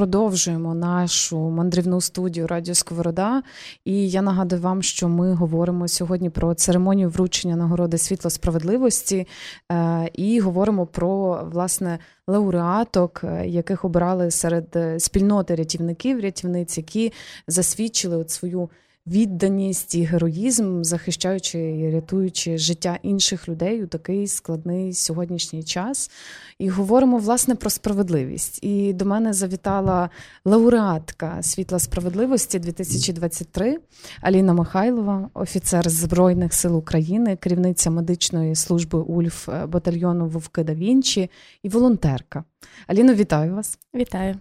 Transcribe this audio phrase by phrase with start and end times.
[0.00, 3.42] продовжуємо нашу мандрівну студію Радіо Сковорода.
[3.84, 9.26] І я нагадую вам, що ми говоримо сьогодні про церемонію вручення нагороди світло справедливості
[9.72, 17.12] е, і говоримо про власне лауреаток, е, яких обирали серед спільноти рятівників, рятівниць, які
[17.46, 18.70] засвідчили от свою
[19.06, 26.10] відданість і героїзм, захищаючи і рятуючи життя інших людей у такий складний сьогоднішній час.
[26.58, 28.64] І говоримо власне про справедливість.
[28.64, 30.10] І до мене завітала
[30.44, 33.78] лауреатка світла справедливості 2023
[34.20, 41.30] Аліна Михайлова, офіцер Збройних сил України, керівниця медичної служби УЛЬФ батальйону Вовки да Вінчі
[41.62, 42.44] і волонтерка.
[42.90, 43.78] Аліно, вітаю вас!
[43.94, 44.36] Вітаю!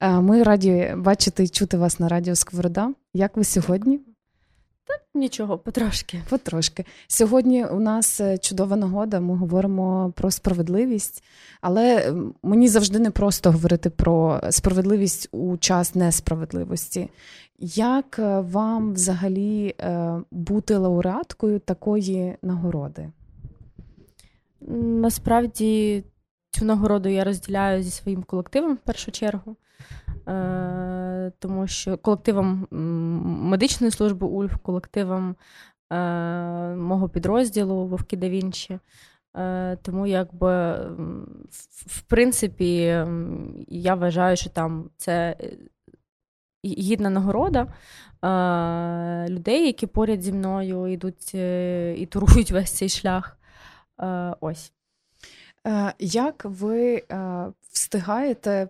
[0.00, 2.92] Е, ми раді бачити і чути вас на радіо Сковорода.
[3.14, 4.00] Як ви сьогодні?
[4.84, 6.22] Та нічого, потрошки.
[6.30, 6.84] Потрошки.
[7.06, 9.20] Сьогодні у нас е, чудова нагода.
[9.20, 11.24] Ми говоримо про справедливість,
[11.60, 17.08] але мені завжди не просто говорити про справедливість у час несправедливості.
[17.74, 19.74] Як е, вам взагалі
[20.30, 23.10] бути лауреаткою такої нагороди?
[24.78, 26.04] Насправді
[26.50, 29.56] цю нагороду я розділяю зі своїм колективом в першу чергу.
[30.28, 32.66] Е, тому що колективом
[33.50, 35.36] медичної служби УЛЬФ, колективом
[35.92, 35.96] е,
[36.74, 38.78] мого підрозділу Вовки да Вінчі.
[39.36, 40.74] Е, тому, якби,
[41.86, 43.04] в принципі,
[43.68, 45.36] я вважаю, що там це
[46.64, 47.66] гідна нагорода
[49.28, 53.36] людей, які поряд зі мною йдуть і турують весь цей шлях.
[54.40, 54.72] Ось.
[55.98, 57.02] Як ви
[57.72, 58.68] встигаєте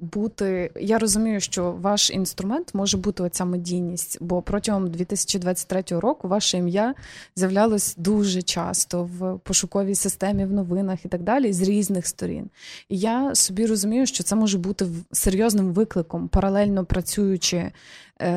[0.00, 0.70] бути.
[0.80, 6.94] Я розумію, що ваш інструмент може бути оця медійність, бо протягом 2023 року ваше ім'я
[7.36, 12.50] з'являлось дуже часто в пошуковій системі, в новинах і так далі, з різних сторін.
[12.88, 17.72] І я собі розумію, що це може бути серйозним викликом, паралельно працюючи Е,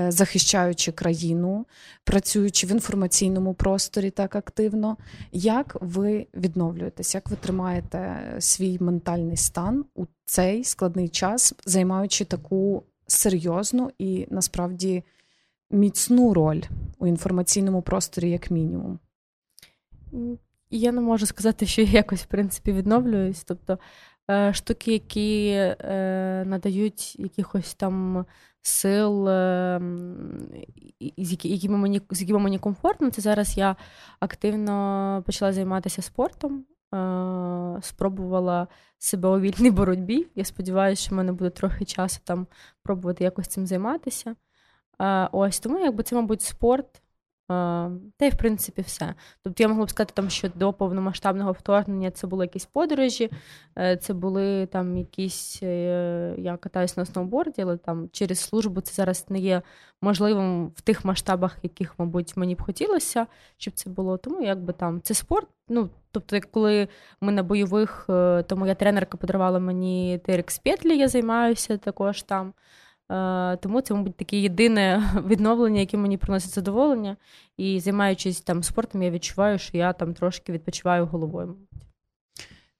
[0.09, 1.65] захищаючи країну,
[2.03, 4.97] працюючи в інформаційному просторі так активно.
[5.31, 7.15] Як ви відновлюєтесь?
[7.15, 15.03] Як ви тримаєте свій ментальний стан у цей складний час, займаючи таку серйозну і насправді
[15.71, 16.61] міцну роль
[16.99, 18.99] у інформаційному просторі, як мінімум?
[20.69, 23.43] Я не можу сказати, що я якось в принципі відновлююсь.
[23.43, 23.79] Тобто
[24.29, 28.25] е, штуки, які е, надають якихось там
[28.61, 29.27] сил,
[31.17, 33.11] з якими мені з якими мені комфортно.
[33.11, 33.75] Це зараз я
[34.19, 36.65] активно почала займатися спортом,
[36.95, 38.67] е, спробувала
[38.97, 40.27] себе у вільній боротьбі.
[40.35, 42.47] Я сподіваюся, що в мене буде трохи часу там
[42.83, 44.35] пробувати якось цим займатися.
[45.01, 47.01] Е, ось тому, якби це, мабуть, спорт.
[48.17, 49.13] Та й в принципі все.
[49.43, 53.31] Тобто я могла б сказати, там, що до повномасштабного вторгнення це були якісь подорожі,
[53.77, 55.59] е, це були там якісь.
[55.63, 59.61] Е, я катаюсь на сноуборді, але там через службу це зараз не є
[60.01, 64.17] можливим в тих масштабах, яких, мабуть, мені б хотілося, щоб це було.
[64.17, 65.47] Тому якби там це спорт.
[65.69, 66.87] Ну, тобто, коли
[67.21, 72.53] ми на бойових, е, то моя тренерка подарувала мені TRX петлі, я займаюся також там.
[73.11, 77.17] Е, тому це, мабуть, таке єдине відновлення, яке мені приносить задоволення.
[77.57, 81.55] І займаючись там спортом, я відчуваю, що я там трошки відпочиваю головою.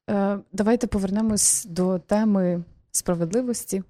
[0.09, 3.83] Е, давайте повернемось до теми справедливості.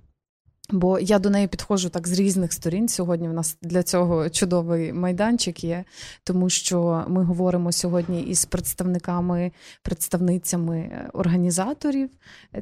[0.72, 2.88] Бо я до неї підходжу так з різних сторін.
[2.88, 5.84] Сьогодні в нас для цього чудовий майданчик є,
[6.24, 9.52] тому що ми говоримо сьогодні із представниками,
[9.84, 12.09] представницями е, організаторів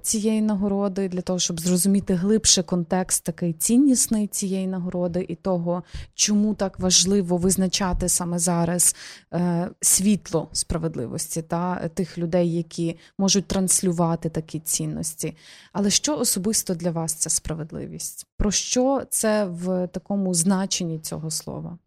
[0.01, 5.83] цієї нагороди, для того, щоб зрозуміти глибше контекст такий ціннісний цієї нагороди і того,
[6.15, 8.95] чому так важливо визначати саме зараз
[9.33, 15.37] е, світло справедливості та тих людей, які можуть транслювати такі цінності.
[15.73, 17.98] Але що особисто для вас ця справедливість?
[17.99, 18.27] Справедливість.
[18.37, 21.77] Про що це в такому значенні цього слова?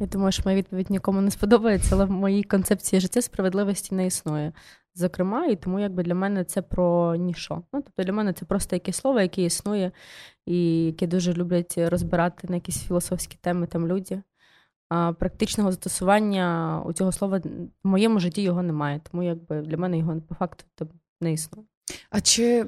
[0.00, 4.06] Я думаю, що моя відповідь нікому не сподобається, але в моїй концепції життя справедливості не
[4.06, 4.52] існує.
[4.94, 7.54] Зокрема, і тому якби для мене це про ніщо.
[7.72, 9.92] Ну, Тобто для мене це просто якесь слово, яке існує,
[10.46, 14.22] і яке дуже люблять розбирати на якісь філософські теми там люди.
[14.88, 17.40] А Практичного застосування у цього слова
[17.84, 20.64] в моєму житті його немає, тому якби для мене його по факту
[21.20, 21.66] не існує.
[22.10, 22.66] А чи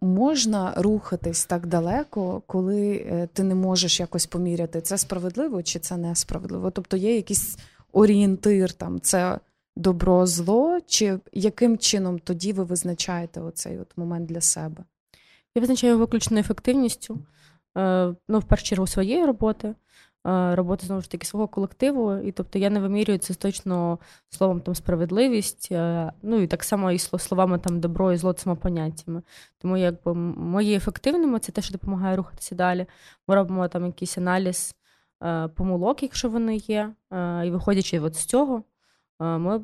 [0.00, 5.96] можна рухатись так далеко, коли е, ти не можеш якось поміряти, це справедливо чи це
[5.96, 6.70] несправедливо?
[6.70, 7.58] Тобто є якийсь
[7.92, 9.38] орієнтир, там це
[9.76, 14.84] добро, зло, чи яким чином тоді ви визначаєте оцей от момент для себе?
[15.54, 17.18] Я визначаю виключно ефективністю,
[17.78, 19.74] е, ну, в першу чергу, своєї роботи.
[20.54, 22.16] Роботу знову ж таки свого колективу.
[22.16, 23.98] І тобто я не вимірюю це точно
[24.28, 25.68] словом там справедливість,
[26.22, 29.22] ну і так само і словами там добро і зло поняттями.
[29.58, 32.86] Тому якби є ефективними, це те, що допомагає рухатися далі.
[33.28, 34.74] Ми робимо там якийсь аналіз
[35.54, 36.90] помилок, якщо вони є,
[37.44, 38.62] і виходячи от з цього,
[39.20, 39.60] ми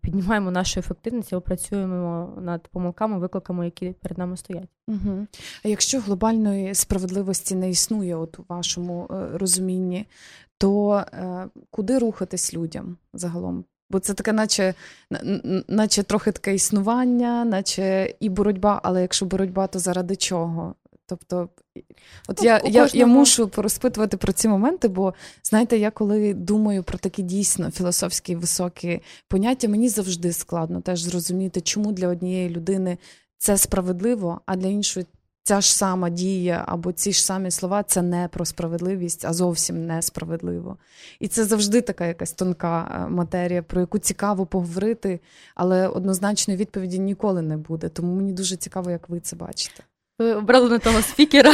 [0.00, 4.68] піднімаємо нашу ефективність і працюємо над помилками, викликами, які перед нами стоять.
[4.88, 5.26] Угу.
[5.64, 10.06] А якщо глобальної справедливості не існує, от у вашому е, розумінні,
[10.58, 13.64] то е, куди рухатись людям загалом?
[13.90, 14.74] Бо це таке, наче
[15.68, 20.74] наче трохи таке існування, наче і боротьба, але якщо боротьба, то заради чого?
[21.08, 21.48] Тобто,
[22.28, 26.82] от ну, я я, я мушу порозпитувати про ці моменти, бо знаєте, я коли думаю
[26.82, 32.98] про такі дійсно філософські високі поняття, мені завжди складно теж зрозуміти, чому для однієї людини
[33.38, 35.06] це справедливо, а для іншої
[35.46, 39.86] ця ж сама дія або ці ж самі слова це не про справедливість, а зовсім
[39.86, 40.76] несправедливо.
[41.20, 45.20] І це завжди така якась тонка е, матерія, про яку цікаво поговорити,
[45.54, 47.88] але однозначної відповіді ніколи не буде.
[47.88, 49.82] Тому мені дуже цікаво, як ви це бачите.
[50.18, 51.52] Обрали не того спікера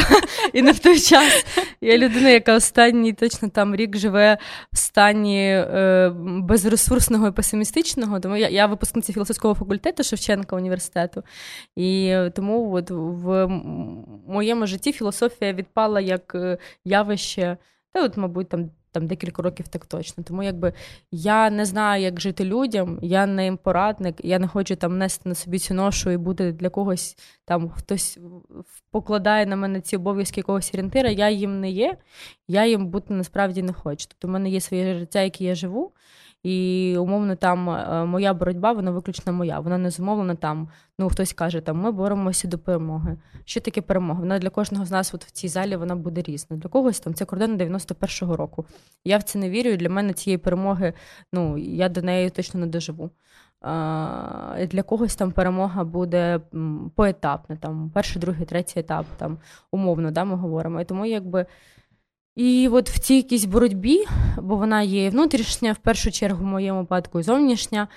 [0.53, 1.45] і не в той час.
[1.81, 4.37] Я людина, яка останній точно там рік живе
[4.73, 8.19] в стані е, безресурсного і песимістичного.
[8.19, 11.23] Тому я я випускниця філософського факультету Шевченка університету.
[11.75, 13.47] І тому от в
[14.27, 17.57] моєму житті філософія відпала як е, явище,
[17.93, 20.23] та от, мабуть, там там декілька років так точно.
[20.23, 20.73] Тому якби
[21.11, 25.29] я не знаю, як жити людям, я не їм порадник, я не хочу там нести
[25.29, 28.19] на собі цю ношу і бути для когось там хтось
[28.91, 31.09] покладає на мене ці обов'язки якогось орієнтира.
[31.09, 31.97] Я їм не є,
[32.47, 34.05] я їм бути насправді не хочу.
[34.09, 35.91] Тобто в мене є своє життя, яке я живу.
[36.43, 39.59] І умовно, там е, моя боротьба, вона виключно моя.
[39.59, 40.69] Вона не зумовлена там.
[40.99, 43.17] Ну хтось каже, там ми боремося до перемоги.
[43.45, 44.19] Що таке перемога?
[44.19, 46.57] Вона для кожного з нас, от в цій залі, вона буде різна.
[46.57, 48.65] Для когось там це кордон 91-го року.
[49.05, 49.75] Я в це не вірю.
[49.75, 50.93] Для мене цієї перемоги,
[51.33, 53.09] ну я до неї точно не доживу.
[54.67, 56.39] Для когось там перемога буде
[56.95, 59.37] поетапна, там перший, другий, третій етап, там
[59.71, 60.81] умовно, да, ми говоримо.
[60.81, 61.45] І тому якби.
[62.35, 64.05] І от в цій якійсь боротьбі,
[64.37, 67.87] бо вона є внутрішня, в першу чергу, в моєму випадку, і зовнішня,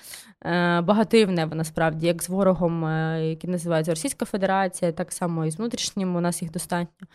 [0.43, 5.59] е, багативне насправді, як з ворогом, е, який називається Російська Федерація, так само і з
[5.59, 7.07] внутрішнім, у нас їх достатньо.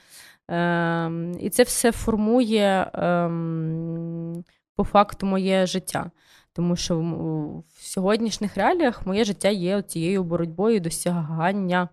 [0.47, 4.43] Ем, і це все формує ем,
[4.75, 6.11] по факту моє життя.
[6.53, 6.99] Тому що
[7.77, 11.89] в сьогоднішніх реаліях моє життя є цією боротьбою досягання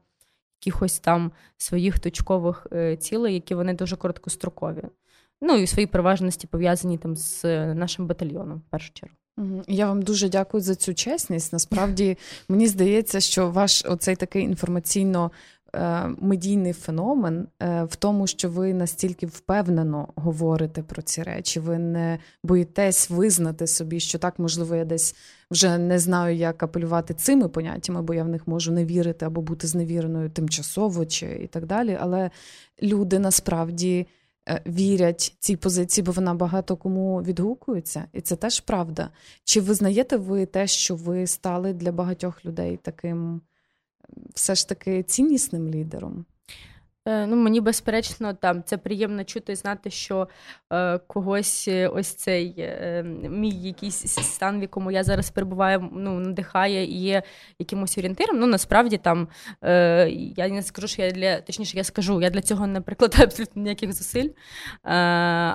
[0.60, 4.82] якихось там своїх точкових е, цілей, які вони дуже короткострокові.
[5.42, 7.44] Ну і свої переважності пов'язані там з
[7.74, 9.14] нашим батальйоном в першу чергу.
[9.68, 11.52] Я вам дуже дякую за цю чесність.
[11.52, 12.18] Насправді
[12.48, 15.30] мені здається, що ваш оцей такий інформаційно.
[15.74, 21.78] Е, медійний феномен е, в тому, що ви настільки впевнено говорите про ці речі, ви
[21.78, 25.16] не боїтесь визнати собі, що так, можливо, я десь
[25.50, 29.40] вже не знаю, як апелювати цими поняттями, бо я в них можу не вірити або
[29.40, 31.98] бути зневіреною тимчасово чи і так далі.
[32.00, 32.30] Але
[32.82, 34.06] люди насправді Е,
[34.66, 39.10] вірять цій позиції, бо вона багато кому відгукується, і це теж правда.
[39.44, 43.40] Чи визнаєте ви те, що ви стали для багатьох людей таким
[44.34, 46.24] все ж таки ціннісним лідером?
[47.08, 50.28] Е, ну, Мені безперечно, там це приємно чути і знати, що
[50.72, 56.20] е, когось е, ось цей е, мій якийсь стан, в якому я зараз перебуваю, ну,
[56.20, 57.22] надихає і є
[57.58, 58.38] якимось орієнтиром.
[58.38, 59.28] Ну, насправді там
[59.64, 63.24] е, я не скажу, що я для точніше, я скажу, я для цього не прикладаю
[63.24, 64.28] абсолютно ніяких зусиль.
[64.28, 64.34] Е,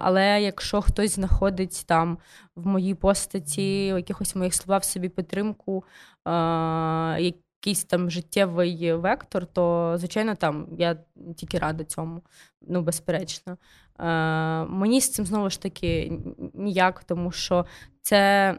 [0.01, 2.17] але якщо хтось знаходить там
[2.55, 5.83] в моїй постаті, якихось моїх слова в собі підтримку,
[7.63, 10.97] якийсь там життєвий вектор, то, звичайно, там я
[11.35, 12.21] тільки рада цьому,
[12.61, 13.57] ну, безперечно.
[13.99, 14.05] Е,
[14.65, 16.19] Мені з цим знову ж таки
[16.53, 17.65] ніяк, тому що
[18.01, 18.55] це.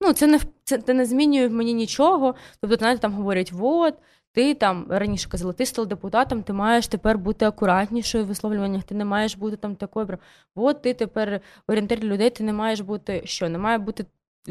[0.00, 2.34] Ну, це не це, це не змінює мені нічого.
[2.60, 3.94] Тобто, знаєте, там говорять, от,
[4.32, 8.94] ти там раніше казали, ти став депутатом, ти маєш тепер бути акуратнішою в висловлюваннях, ти
[8.94, 10.18] не маєш бути там такою.
[10.54, 14.04] От ти тепер орієнтир людей, ти не маєш бути що, не має бути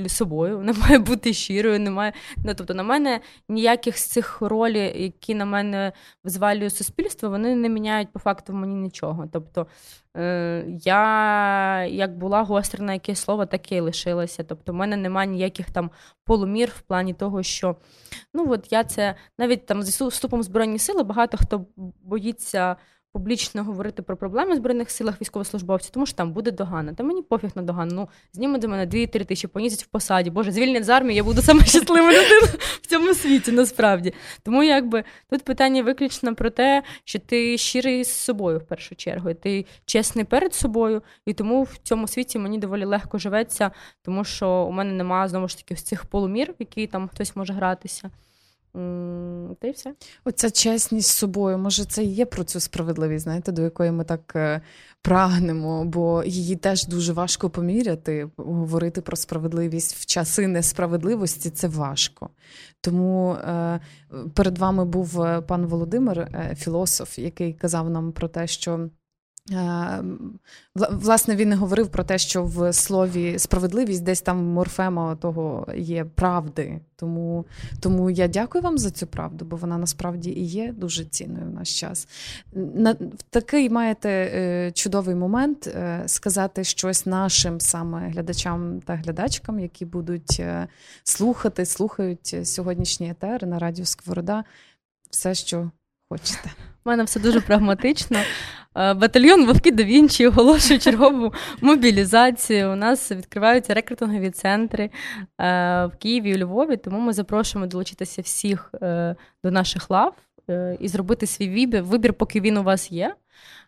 [0.07, 2.13] собою, вона має бути щирою, немає.
[2.37, 5.91] Ну, тобто на мене ніяких з цих ролей, які на мене
[6.25, 9.27] взвалює суспільство, вони не міняють по факту мені нічого.
[9.33, 9.67] Тобто
[10.17, 14.43] е, я як була гостра на яке слово, таке і лишилася.
[14.43, 15.91] Тобто, в мене немає ніяких там
[16.25, 17.75] полумір в плані того, що
[18.33, 21.65] ну от я це навіть там з вступом в Збройні сили багато хто
[22.03, 22.75] боїться
[23.15, 26.93] публічно говорити про проблеми в збройних силах військовослужбовців, тому що там буде догана.
[26.93, 27.91] Та мені пофіг на догану.
[27.93, 30.29] Ну знімуть до мене 2-3 тисячі, понізять в посаді.
[30.29, 32.48] Боже, звільнять з армії, я буду саме щаслива людина
[32.81, 33.51] в цьому світі.
[33.51, 34.13] Насправді.
[34.43, 39.34] Тому якби тут питання виключно про те, що ти щирий з собою в першу чергу.
[39.34, 44.50] Ти чесний перед собою, і тому в цьому світі мені доволі легко живеться, тому що
[44.50, 48.10] у мене немає знову ж таки цих полумір, в які там хтось може гратися.
[49.60, 49.94] Та й все.
[50.25, 54.03] Оця чесність з собою, може, це і є про цю справедливість, знаєте, до якої ми
[54.03, 54.62] так е,
[55.01, 58.29] прагнемо, бо її теж дуже важко поміряти.
[58.38, 62.29] Говорити про справедливість в часи несправедливості це важко.
[62.82, 63.79] Тому е,
[64.34, 68.89] перед вами був е, пан Володимир, філософ, який казав нам про те, що.
[69.51, 70.03] Е,
[70.75, 76.79] власне, він говорив про те, що в слові справедливість десь там морфема того є правди.
[76.95, 77.45] Тому
[77.79, 81.49] тому я дякую вам за цю правду, бо вона насправді і є дуже цінною в
[81.49, 82.07] наш час.
[82.53, 82.95] На,
[83.29, 90.41] такий маєте е, чудовий момент е, сказати щось нашим саме глядачам та глядачкам, які будуть
[91.03, 94.43] слухати, слухають сьогоднішній етер на радіо Сковорода.
[95.09, 95.71] Все, що
[96.09, 96.51] хочете.
[96.87, 98.17] У мене все дуже прагматично.
[98.77, 102.71] Е, батальйон Вовки да Вінчі оголошує чергову мобілізацію.
[102.71, 104.89] У нас відкриваються рекрутингові центри е,
[105.85, 110.13] в Києві і Львові, тому ми запрошуємо долучитися всіх е, до наших лав
[110.79, 113.15] і зробити свій вибір, поки він у вас є.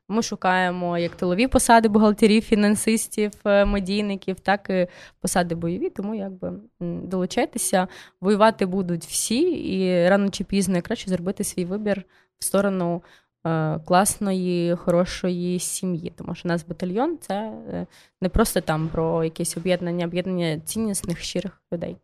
[0.10, 4.88] Ми шукаємо як тилові посади бухгалтерів, фінансистів, медійників, так і
[5.22, 5.90] посади бойові.
[5.90, 7.88] Тому якби долучайтеся,
[8.22, 12.04] воювати будуть всі, і рано чи пізно краще зробити свій вибір
[12.40, 13.02] в сторону
[13.48, 16.14] Е, класної, хорошої сім'ї.
[16.16, 17.86] Тому що у нас батальйон це е,
[18.22, 21.98] не просто там про якесь об'єднання, об'єднання ціннісних щирих людей.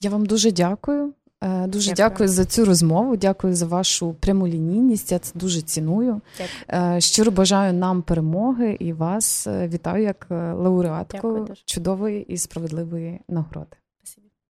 [0.00, 1.12] Я вам дуже дякую.
[1.42, 2.08] Е, дуже дякую.
[2.08, 3.16] дякую за цю розмову.
[3.16, 5.12] Дякую за вашу прямолінійність.
[5.12, 6.20] Я це дуже ціную.
[6.38, 7.00] Дякую.
[7.00, 13.76] Щиро бажаю нам перемоги і вас вітаю як лауреатку чудової і справедливої нагороди.